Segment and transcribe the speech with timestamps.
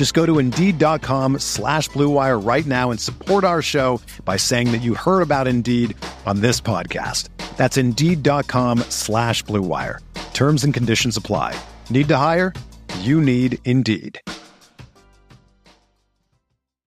[0.00, 4.78] Just go to Indeed.com slash BlueWire right now and support our show by saying that
[4.78, 7.28] you heard about Indeed on this podcast.
[7.58, 9.98] That's Indeed.com slash BlueWire.
[10.32, 11.54] Terms and conditions apply.
[11.90, 12.54] Need to hire?
[13.00, 14.18] You need Indeed.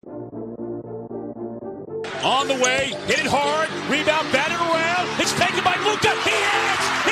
[0.07, 5.21] On the way, hit it hard, rebound, batted around.
[5.21, 6.09] It's taken by Luka.
[6.09, 7.02] He hits!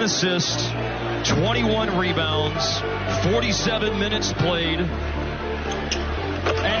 [0.00, 0.70] 10 assists,
[1.28, 2.80] 21 rebounds,
[3.30, 4.88] 47 minutes played, and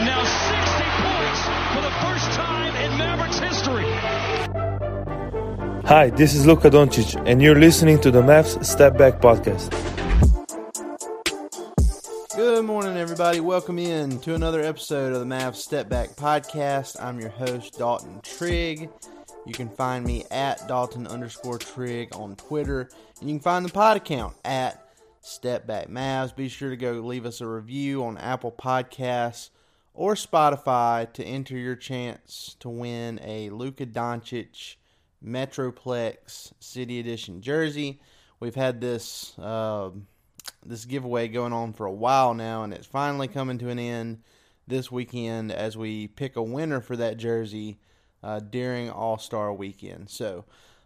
[0.06, 1.40] now 60 points
[1.74, 3.84] for the first time in Mavericks history.
[5.86, 9.68] Hi, this is Luka Doncic, and you're listening to the Mavs Step Back Podcast.
[12.34, 13.40] Good morning, everybody.
[13.40, 16.96] Welcome in to another episode of the Mavs Step Back Podcast.
[16.98, 18.88] I'm your host, Dalton Trigg.
[19.50, 23.72] You can find me at Dalton underscore Trigg on Twitter, and you can find the
[23.72, 24.86] pod account at
[25.22, 26.36] Step Back Mavs.
[26.36, 29.50] Be sure to go leave us a review on Apple Podcasts
[29.92, 34.76] or Spotify to enter your chance to win a Luka Doncic
[35.20, 38.00] Metroplex City Edition jersey.
[38.38, 39.90] We've had this uh,
[40.64, 44.22] this giveaway going on for a while now, and it's finally coming to an end
[44.68, 47.80] this weekend as we pick a winner for that jersey
[48.22, 50.10] uh, during All Star Weekend.
[50.10, 50.44] So,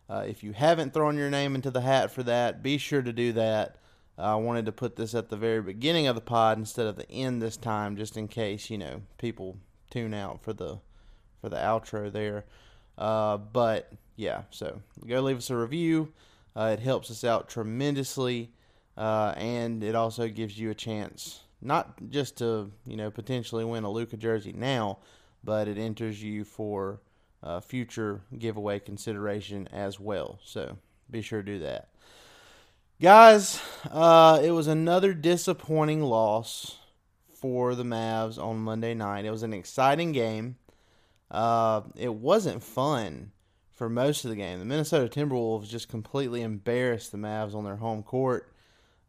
[0.08, 3.12] uh, if you haven't thrown your name into the hat for that, be sure to
[3.12, 3.76] do that.
[4.16, 7.10] I wanted to put this at the very beginning of the pod instead of the
[7.10, 9.56] end this time, just in case you know people
[9.90, 10.78] tune out for the
[11.40, 12.44] for the outro there.
[12.96, 16.12] Uh, but yeah, so go leave us a review.
[16.54, 18.52] Uh, it helps us out tremendously,
[18.96, 23.82] uh, and it also gives you a chance not just to you know potentially win
[23.82, 24.98] a Luka jersey now,
[25.42, 27.00] but it enters you for
[27.44, 30.40] uh, future giveaway consideration as well.
[30.42, 30.78] So
[31.10, 31.90] be sure to do that,
[33.00, 33.60] guys.
[33.88, 36.78] Uh, it was another disappointing loss
[37.32, 39.26] for the Mavs on Monday night.
[39.26, 40.56] It was an exciting game.
[41.30, 43.32] Uh, it wasn't fun
[43.72, 44.58] for most of the game.
[44.58, 48.50] The Minnesota Timberwolves just completely embarrassed the Mavs on their home court.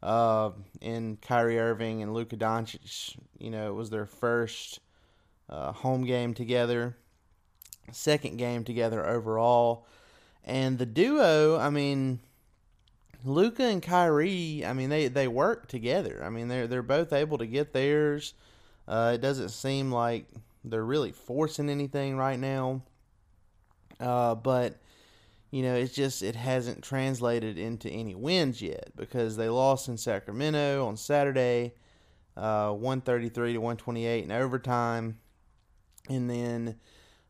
[0.03, 4.79] Uh, and Kyrie Irving and Luka Doncic, you know, it was their first
[5.49, 6.97] uh, home game together,
[7.91, 9.85] second game together overall.
[10.43, 12.19] And the duo, I mean,
[13.23, 16.21] Luka and Kyrie, I mean, they, they work together.
[16.23, 18.33] I mean, they're they're both able to get theirs.
[18.87, 20.27] Uh, it doesn't seem like
[20.63, 22.83] they're really forcing anything right now.
[23.99, 24.79] Uh, but
[25.51, 29.97] you know, it's just it hasn't translated into any wins yet because they lost in
[29.97, 31.73] Sacramento on Saturday,
[32.35, 35.17] uh, 133 to 128 in overtime,
[36.09, 36.75] and then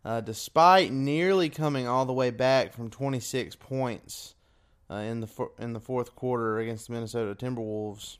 [0.05, 4.35] uh, despite nearly coming all the way back from 26 points
[4.89, 8.17] uh, in the for- in the fourth quarter against the Minnesota Timberwolves,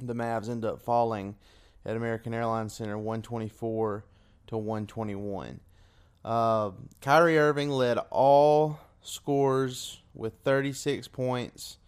[0.00, 1.34] the Mavs end up falling
[1.84, 4.04] at American Airlines Center 124
[4.46, 5.60] to 121.
[6.24, 11.78] Uh, Kyrie Irving led all scores with 36 points.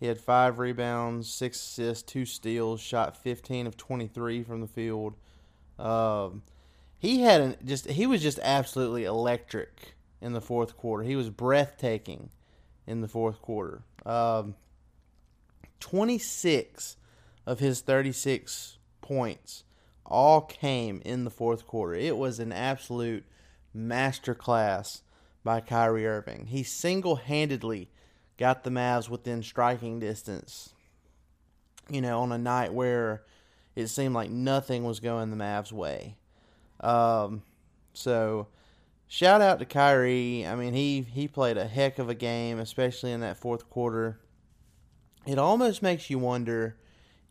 [0.00, 5.14] He had five rebounds, six assists, two steals, shot 15 of 23 from the field.
[5.78, 6.42] Um,
[6.98, 11.04] he had an, just he was just absolutely electric in the fourth quarter.
[11.04, 12.30] He was breathtaking
[12.86, 13.82] in the fourth quarter.
[14.04, 14.56] Um,
[15.80, 16.96] 26
[17.46, 19.64] of his 36 points
[20.04, 21.94] all came in the fourth quarter.
[21.94, 23.24] It was an absolute
[23.76, 25.02] masterclass
[25.44, 26.46] by Kyrie Irving.
[26.46, 27.90] He single handedly
[28.38, 30.74] got the Mavs within striking distance,
[31.88, 33.22] you know, on a night where
[33.76, 36.16] it seemed like nothing was going the Mavs' way.
[36.80, 37.42] Um,
[37.92, 38.48] so,
[39.06, 40.46] shout out to Kyrie.
[40.46, 44.20] I mean, he, he played a heck of a game, especially in that fourth quarter.
[45.26, 46.76] It almost makes you wonder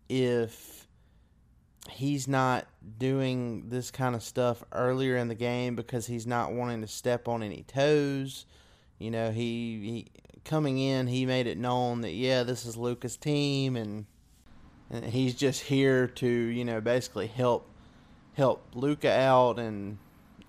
[0.09, 0.87] if
[1.89, 2.67] he's not
[2.97, 7.27] doing this kind of stuff earlier in the game because he's not wanting to step
[7.27, 8.45] on any toes.
[8.99, 10.07] You know, he, he
[10.43, 14.05] coming in, he made it known that yeah, this is Luka's team, and,
[14.89, 17.69] and he's just here to you know basically help
[18.37, 19.59] help Luka out.
[19.59, 19.97] And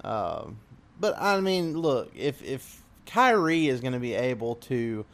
[0.04, 0.44] uh,
[1.00, 5.04] but I mean, look, if if Kyrie is going to be able to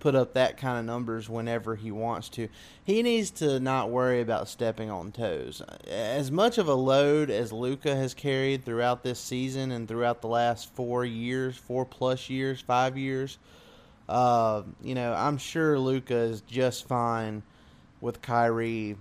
[0.00, 2.48] put up that kind of numbers whenever he wants to.
[2.82, 5.62] He needs to not worry about stepping on toes.
[5.86, 10.28] As much of a load as Luka has carried throughout this season and throughout the
[10.28, 13.38] last four years, four plus years, five years,
[14.08, 17.42] uh, you know, I'm sure Luka is just fine
[18.00, 18.96] with Kyrie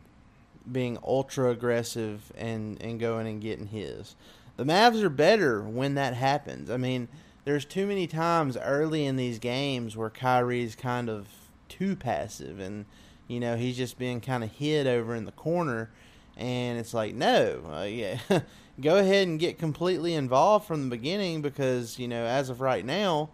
[0.72, 4.16] being ultra aggressive and, and going and getting his.
[4.58, 6.70] The Mavs are better when that happens.
[6.70, 7.08] I mean,
[7.46, 11.28] there's too many times early in these games where Kyrie's kind of
[11.68, 12.86] too passive and
[13.28, 15.92] you know he's just being kind of hid over in the corner
[16.36, 18.18] and it's like no uh, yeah
[18.82, 22.84] go ahead and get completely involved from the beginning because you know as of right
[22.84, 23.30] now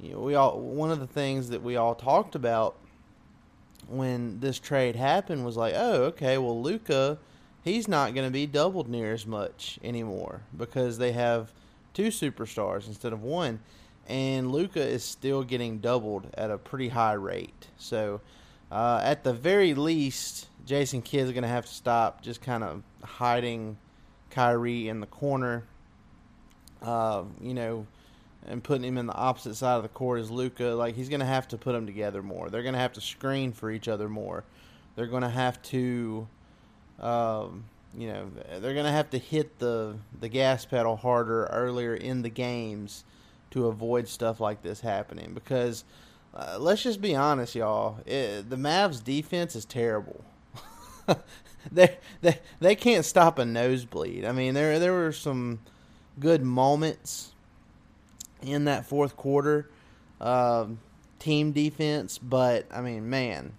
[0.00, 2.76] you know, we all one of the things that we all talked about
[3.88, 7.18] when this trade happened was like oh okay well Luka,
[7.62, 11.52] he's not going to be doubled near as much anymore because they have
[11.94, 13.60] two superstars instead of one.
[14.06, 17.68] And Luka is still getting doubled at a pretty high rate.
[17.78, 18.20] So,
[18.70, 22.82] uh, at the very least, Jason Kidd's going to have to stop just kind of
[23.02, 23.78] hiding
[24.30, 25.64] Kyrie in the corner,
[26.82, 27.86] uh, you know,
[28.46, 30.64] and putting him in the opposite side of the court as Luka.
[30.64, 32.50] Like, he's going to have to put them together more.
[32.50, 34.44] They're going to have to screen for each other more.
[34.96, 36.28] They're going to have to.
[37.00, 37.64] Um,
[37.96, 38.30] you know
[38.60, 43.04] they're going to have to hit the the gas pedal harder earlier in the games
[43.50, 45.84] to avoid stuff like this happening because
[46.34, 50.24] uh, let's just be honest y'all it, the Mavs defense is terrible
[51.72, 55.60] they, they they can't stop a nosebleed i mean there there were some
[56.18, 57.33] good moments
[58.46, 59.70] in that fourth quarter
[60.20, 60.66] uh,
[61.18, 63.54] team defense but i mean man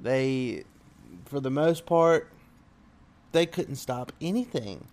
[0.00, 0.64] they
[1.24, 2.30] for the most part
[3.32, 4.88] they couldn't stop anything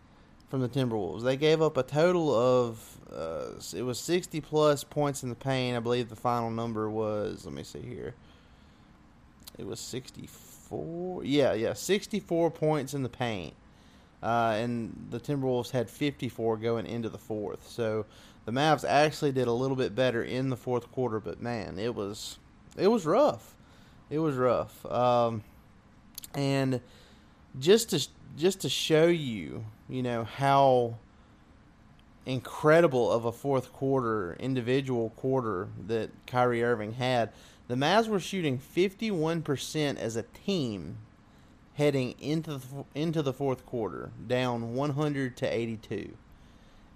[0.54, 1.24] from the Timberwolves.
[1.24, 5.76] They gave up a total of uh, it was 60 plus points in the paint.
[5.76, 8.14] I believe the final number was let me see here.
[9.58, 11.24] It was 64.
[11.24, 13.56] Yeah, yeah, 64 points in the paint.
[14.22, 17.68] Uh, and the Timberwolves had 54 going into the fourth.
[17.68, 18.06] So
[18.46, 21.96] the Mavs actually did a little bit better in the fourth quarter, but man, it
[21.96, 22.38] was
[22.78, 23.56] it was rough.
[24.10, 24.86] It was rough.
[24.86, 25.44] Um,
[26.34, 26.82] and
[27.60, 28.08] just to
[28.38, 30.96] just to show you, you know, how
[32.26, 37.32] incredible of a fourth quarter, individual quarter that Kyrie Irving had.
[37.68, 40.98] The Mavs were shooting 51% as a team
[41.76, 46.14] heading into the, into the fourth quarter, down 100 to 82.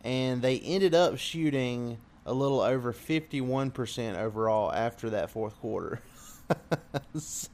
[0.08, 6.02] And they ended up shooting a little over 51% overall after that fourth quarter.
[7.18, 7.50] so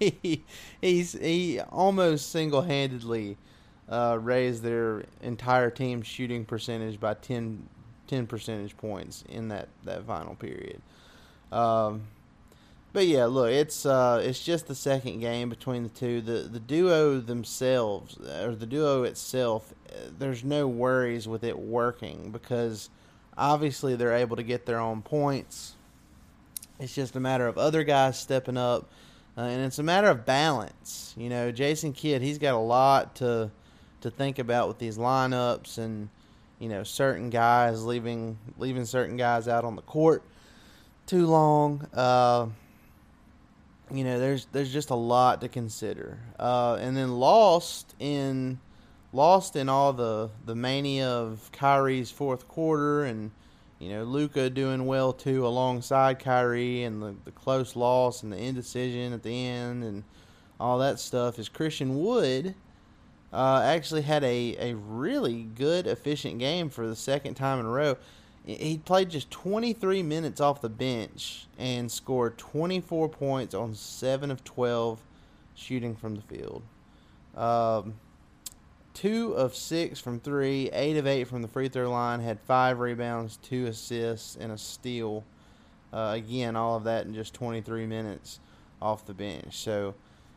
[0.00, 0.42] he
[0.80, 3.36] he almost single handedly
[3.88, 7.68] uh, raised their entire team shooting percentage by 10,
[8.08, 10.82] 10 percentage points in that, that final period.
[11.52, 12.02] Um,
[12.94, 16.22] but yeah, look, it's uh, it's just the second game between the two.
[16.22, 19.74] The the duo themselves, or the duo itself,
[20.18, 22.88] there's no worries with it working because
[23.36, 25.74] obviously they're able to get their own points.
[26.80, 28.88] It's just a matter of other guys stepping up
[29.36, 31.14] uh, and it's a matter of balance.
[31.16, 33.50] You know, Jason Kidd, he's got a lot to
[34.00, 36.08] to think about with these lineups and
[36.58, 40.22] you know certain guys leaving leaving certain guys out on the court
[41.06, 41.88] too long.
[41.92, 42.46] Uh,
[43.90, 46.18] you know, there's there's just a lot to consider.
[46.38, 48.58] Uh, and then lost in
[49.12, 53.30] lost in all the the mania of Kyrie's fourth quarter and
[53.78, 58.38] you know, Luka doing well too alongside Kyrie and the, the close loss and the
[58.38, 60.04] indecision at the end and
[60.58, 62.54] all that stuff is Christian Wood
[63.32, 67.68] uh, actually had a, a really good, efficient game for the second time in a
[67.68, 67.96] row.
[68.46, 74.44] He played just 23 minutes off the bench and scored 24 points on 7 of
[74.44, 75.00] 12
[75.54, 76.62] shooting from the field.
[77.34, 77.94] Um,
[78.92, 82.78] two of six from three, eight of eight from the free throw line, had five
[82.78, 85.24] rebounds, two assists, and a steal.
[85.92, 88.40] Uh, again, all of that in just 23 minutes
[88.82, 89.56] off the bench.
[89.56, 89.94] So,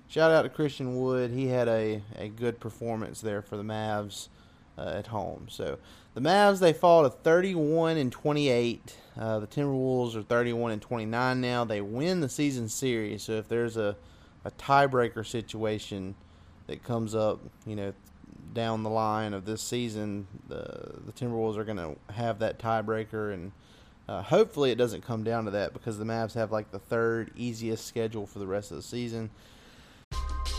[0.07, 1.31] shout out to Christian Wood.
[1.31, 4.27] He had a, a good performance there for the Mavs
[4.77, 5.47] uh, at home.
[5.49, 5.77] So,
[6.13, 8.95] the Mavs they fall to 31 and 28.
[9.19, 11.63] Uh, the Timberwolves are 31 and 29 now.
[11.63, 13.23] They win the season series.
[13.23, 13.95] So, if there's a,
[14.45, 16.15] a tiebreaker situation
[16.67, 17.93] that comes up, you know,
[18.53, 23.33] down the line of this season, the the Timberwolves are going to have that tiebreaker,
[23.33, 23.51] and
[24.07, 27.31] uh, hopefully it doesn't come down to that because the Mavs have like the third
[27.35, 29.29] easiest schedule for the rest of the season.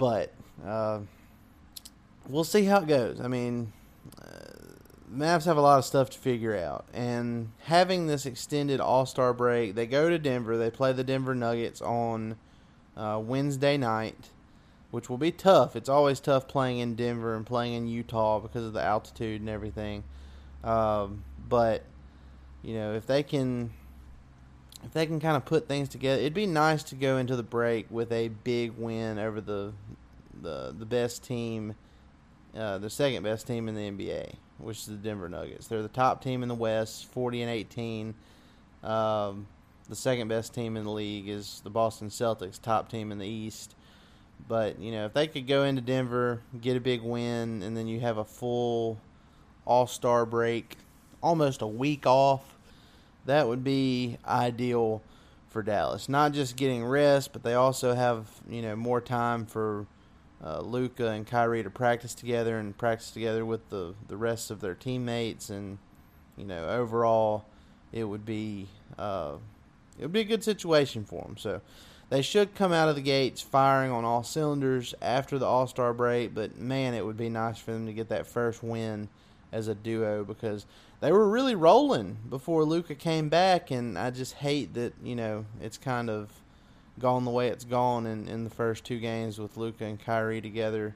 [0.00, 0.32] But
[0.66, 1.00] uh,
[2.26, 3.20] we'll see how it goes.
[3.20, 3.70] I mean,
[4.18, 4.24] uh,
[5.12, 9.34] Mavs have a lot of stuff to figure out, and having this extended All Star
[9.34, 10.56] break, they go to Denver.
[10.56, 12.36] They play the Denver Nuggets on
[12.96, 14.30] uh, Wednesday night,
[14.90, 15.76] which will be tough.
[15.76, 19.50] It's always tough playing in Denver and playing in Utah because of the altitude and
[19.50, 20.04] everything.
[20.64, 21.84] Um, but
[22.62, 23.72] you know, if they can
[24.84, 27.42] if they can kind of put things together, it'd be nice to go into the
[27.42, 29.72] break with a big win over the
[30.42, 31.74] the the best team,
[32.56, 35.66] uh, the second best team in the NBA, which is the Denver Nuggets.
[35.66, 38.14] They're the top team in the West, forty and eighteen.
[38.82, 39.46] Um,
[39.88, 43.26] the second best team in the league is the Boston Celtics, top team in the
[43.26, 43.74] East.
[44.48, 47.86] But you know, if they could go into Denver, get a big win, and then
[47.86, 48.98] you have a full
[49.66, 50.78] All Star break,
[51.22, 52.56] almost a week off
[53.26, 55.02] that would be ideal
[55.48, 56.08] for Dallas.
[56.08, 59.86] Not just getting rest, but they also have you know more time for
[60.44, 64.60] uh, Luka and Kyrie to practice together and practice together with the the rest of
[64.60, 65.78] their teammates, and
[66.36, 67.44] you know overall
[67.92, 69.32] it would be uh,
[69.98, 71.36] it would be a good situation for them.
[71.36, 71.60] So
[72.08, 75.92] they should come out of the gates firing on all cylinders after the All Star
[75.92, 76.34] break.
[76.34, 79.08] But man, it would be nice for them to get that first win
[79.52, 80.64] as a duo because
[81.00, 85.46] they were really rolling before Luka came back, and I just hate that you know
[85.60, 86.30] it's kind of
[86.98, 90.42] gone the way it's gone in, in the first two games with Luka and Kyrie
[90.42, 90.94] together,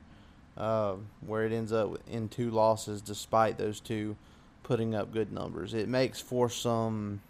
[0.57, 0.97] uh,
[1.27, 4.17] where it ends up in two losses despite those two
[4.63, 5.73] putting up good numbers.
[5.73, 7.21] It makes for some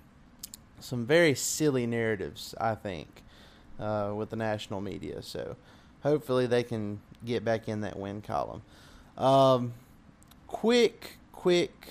[0.81, 3.23] some very silly narratives, I think,
[3.79, 5.23] uh, with the national media.
[5.23, 5.57] So
[6.03, 8.63] hopefully they can get back in that win column.
[9.17, 9.73] Um,
[10.49, 11.89] quick, quick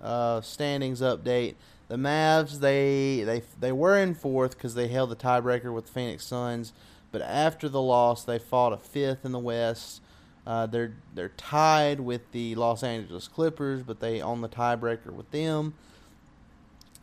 [0.00, 1.54] uh, standings update.
[1.88, 5.92] The Mavs they they they were in fourth because they held the tiebreaker with the
[5.92, 6.72] Phoenix Suns,
[7.10, 10.02] but after the loss they fought a fifth in the West.
[10.46, 15.30] Uh, they're they're tied with the Los Angeles Clippers, but they own the tiebreaker with
[15.32, 15.74] them.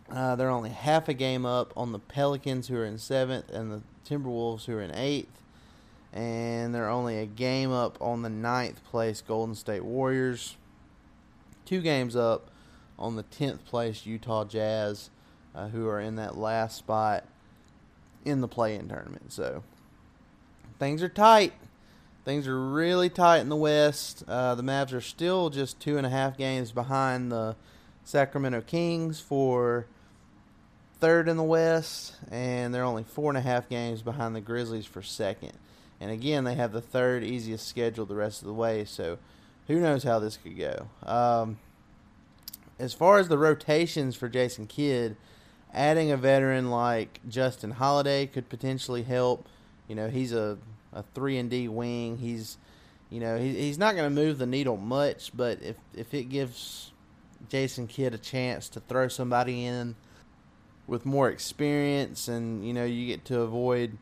[0.10, 3.72] Uh, they're only half a game up on the Pelicans, who are in seventh, and
[3.72, 5.42] the Timberwolves, who are in eighth.
[6.13, 10.56] And they're only a game up on the ninth place Golden State Warriors.
[11.66, 12.50] Two games up
[12.98, 15.10] on the 10th place Utah Jazz,
[15.56, 17.24] uh, who are in that last spot
[18.25, 19.32] in the play in tournament.
[19.32, 19.63] So
[20.80, 21.54] things are tight.
[22.25, 24.24] things are really tight in the West.
[24.27, 27.56] Uh, the Mavs are still just two and a half games behind the
[28.04, 29.86] Sacramento Kings for
[31.00, 34.86] third in the West, and they're only four and a half games behind the Grizzlies
[34.86, 35.54] for second.
[36.00, 39.18] And again, they have the third easiest schedule the rest of the way, so
[39.68, 40.88] who knows how this could go.
[41.04, 41.58] Um,
[42.79, 45.15] as far as the rotations for Jason Kidd,
[45.74, 49.48] adding a veteran like Justin Holiday could potentially help.
[49.88, 50.57] You know, he's a,
[50.93, 52.17] a three and D wing.
[52.17, 52.57] He's
[53.10, 56.25] you know, he, he's not going to move the needle much, but if if it
[56.25, 56.91] gives
[57.50, 59.96] Jason Kidd a chance to throw somebody in
[60.88, 63.98] with more experience, and you know, you get to avoid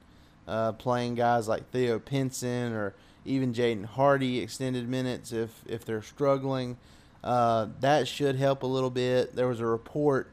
[0.47, 2.93] uh, playing guys like Theo Pinson or
[3.25, 6.77] even Jaden Hardy extended minutes if if they're struggling.
[7.25, 9.35] Uh, that should help a little bit.
[9.35, 10.29] There was a report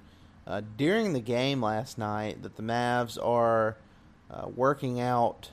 [0.47, 3.79] uh, during the game last night that the Mavs are
[4.31, 5.51] uh, working out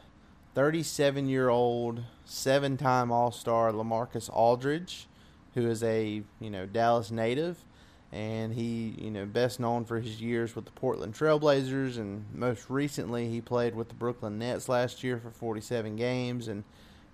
[0.55, 5.07] 37 year old, seven time All Star LaMarcus Aldridge,
[5.53, 7.63] who is a you know Dallas native,
[8.11, 12.69] and he you know best known for his years with the Portland Trailblazers, and most
[12.69, 16.65] recently he played with the Brooklyn Nets last year for 47 games and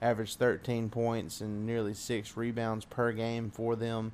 [0.02, 4.12] averaged 13 points and nearly six rebounds per game for them.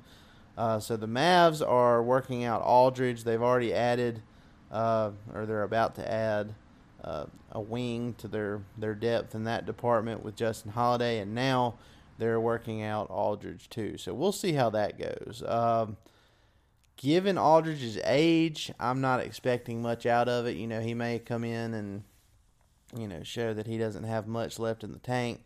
[0.56, 3.24] Uh, so the Mavs are working out Aldridge.
[3.24, 4.22] They've already added,
[4.70, 6.54] uh, or they're about to add,
[7.02, 11.74] uh, a wing to their, their depth in that department with Justin Holiday, and now
[12.18, 13.96] they're working out Aldridge too.
[13.98, 15.42] So we'll see how that goes.
[15.46, 15.96] Um,
[16.96, 20.56] given Aldridge's age, I'm not expecting much out of it.
[20.56, 22.04] You know, he may come in and
[22.96, 25.42] you know show that he doesn't have much left in the tank.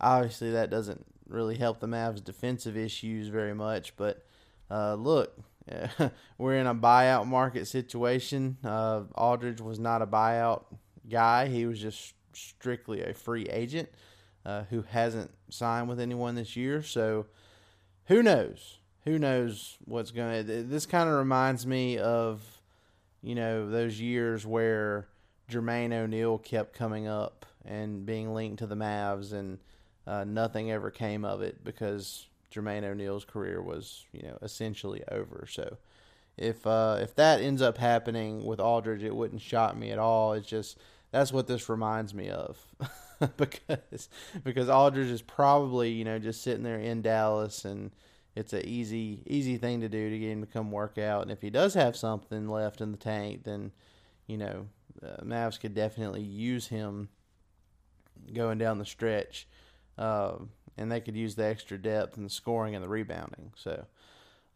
[0.00, 3.96] Obviously, that doesn't really help the Mavs' defensive issues very much.
[3.96, 4.24] But
[4.70, 5.38] uh, look,
[6.38, 8.58] we're in a buyout market situation.
[8.64, 10.64] Uh, Aldridge was not a buyout
[11.08, 13.88] guy; he was just strictly a free agent
[14.44, 16.82] uh, who hasn't signed with anyone this year.
[16.82, 17.26] So,
[18.06, 18.78] who knows?
[19.04, 20.62] Who knows what's going to?
[20.62, 22.42] This kind of reminds me of,
[23.22, 25.08] you know, those years where
[25.50, 29.58] Jermaine O'Neal kept coming up and being linked to the Mavs and
[30.06, 35.46] uh, nothing ever came of it because Jermaine O'Neal's career was, you know, essentially over.
[35.48, 35.76] So
[36.36, 40.32] if uh, if that ends up happening with Aldridge, it wouldn't shock me at all.
[40.32, 40.78] It's just
[41.10, 42.58] that's what this reminds me of
[43.36, 44.08] because
[44.42, 47.90] because Aldridge is probably you know just sitting there in Dallas and
[48.34, 51.22] it's an easy easy thing to do to get him to come work out.
[51.22, 53.72] And if he does have something left in the tank, then
[54.26, 54.66] you know
[55.04, 57.10] uh, Mavs could definitely use him
[58.32, 59.46] going down the stretch
[60.00, 60.36] uh,
[60.78, 63.52] and they could use the extra depth and the scoring and the rebounding.
[63.54, 63.84] So,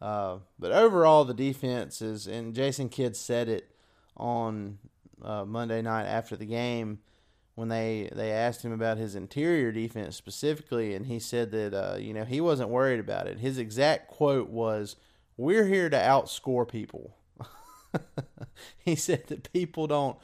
[0.00, 3.70] uh, but overall, the defense is, and Jason Kidd said it
[4.16, 4.78] on
[5.22, 7.00] uh, Monday night after the game
[7.56, 11.96] when they they asked him about his interior defense specifically, and he said that uh,
[11.96, 13.38] you know he wasn't worried about it.
[13.38, 14.96] His exact quote was,
[15.36, 17.16] "We're here to outscore people."
[18.78, 20.16] he said that people don't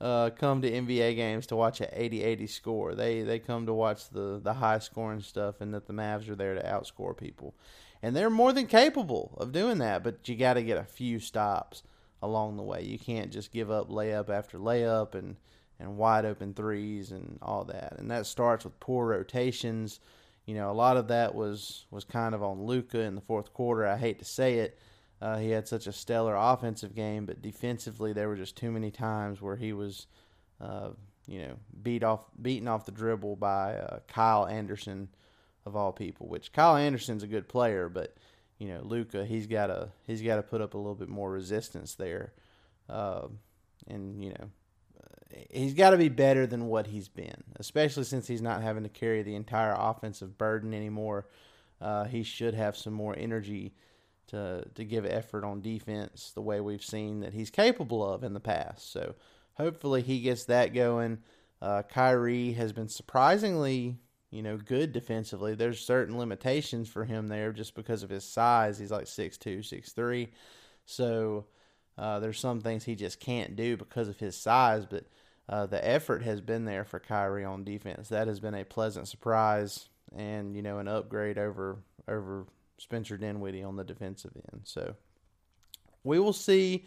[0.00, 2.94] uh, come to NBA games to watch an 80-80 score.
[2.94, 6.36] They they come to watch the the high scoring stuff, and that the Mavs are
[6.36, 7.54] there to outscore people,
[8.02, 10.04] and they're more than capable of doing that.
[10.04, 11.82] But you got to get a few stops
[12.22, 12.82] along the way.
[12.82, 15.36] You can't just give up layup after layup and
[15.80, 17.96] and wide open threes and all that.
[17.98, 20.00] And that starts with poor rotations.
[20.44, 23.52] You know, a lot of that was was kind of on Luka in the fourth
[23.52, 23.86] quarter.
[23.86, 24.78] I hate to say it
[25.20, 28.90] uh, he had such a stellar offensive game, but defensively there were just too many
[28.90, 30.06] times where he was,
[30.60, 30.90] uh,
[31.26, 35.08] you know, beat off, beaten off the dribble by uh, Kyle Anderson,
[35.66, 36.28] of all people.
[36.28, 38.16] Which Kyle Anderson's a good player, but
[38.58, 41.30] you know, Luka, he's got to he's got to put up a little bit more
[41.30, 42.32] resistance there,
[42.88, 43.40] um,
[43.88, 44.50] and you know,
[45.50, 48.88] he's got to be better than what he's been, especially since he's not having to
[48.88, 51.26] carry the entire offensive burden anymore.
[51.80, 53.72] Uh, he should have some more energy
[54.28, 58.34] to to give effort on defense the way we've seen that he's capable of in
[58.34, 58.92] the past.
[58.92, 59.14] So
[59.54, 61.18] hopefully he gets that going.
[61.60, 63.96] Uh, Kyrie has been surprisingly,
[64.30, 65.54] you know, good defensively.
[65.54, 68.78] There's certain limitations for him there just because of his size.
[68.78, 70.28] He's like 6'2", 6'3".
[70.86, 71.46] So
[71.96, 75.04] uh, there's some things he just can't do because of his size, but
[75.48, 78.08] uh, the effort has been there for Kyrie on defense.
[78.08, 82.46] That has been a pleasant surprise and you know an upgrade over over
[82.78, 84.62] Spencer Dinwiddie on the defensive end.
[84.64, 84.94] So
[86.04, 86.84] we will see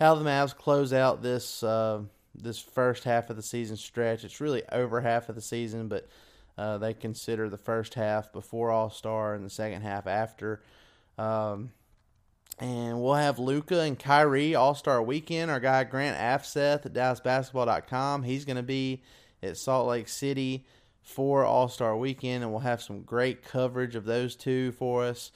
[0.00, 2.02] how the Mavs close out this uh,
[2.34, 4.24] this first half of the season stretch.
[4.24, 6.08] It's really over half of the season, but
[6.58, 10.62] uh, they consider the first half before All Star and the second half after.
[11.16, 11.70] Um,
[12.58, 15.50] and we'll have Luka and Kyrie All Star Weekend.
[15.50, 18.22] Our guy Grant Afseth at DallasBasketball.com.
[18.22, 19.02] He's going to be
[19.42, 20.64] at Salt Lake City
[21.04, 25.30] for All Star Weekend, and we'll have some great coverage of those two for us.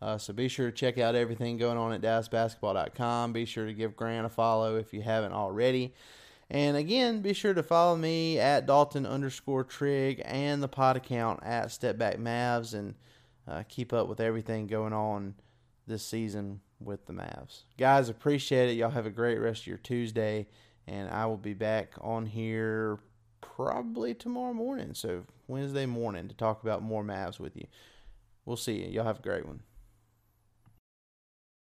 [0.00, 3.32] Uh, so be sure to check out everything going on at DallasBasketball.com.
[3.32, 5.94] Be sure to give Grant a follow if you haven't already.
[6.50, 11.40] And again, be sure to follow me at Dalton underscore Trigg and the pod account
[11.42, 12.94] at Step Back Mavs and
[13.48, 15.34] uh, keep up with everything going on
[15.86, 17.62] this season with the Mavs.
[17.78, 18.74] Guys, appreciate it.
[18.74, 20.46] Y'all have a great rest of your Tuesday,
[20.86, 22.98] and I will be back on here
[23.54, 24.94] probably tomorrow morning.
[24.94, 27.66] So Wednesday morning to talk about more Mavs with you.
[28.44, 28.90] We'll see you.
[28.90, 29.60] Y'all have a great one.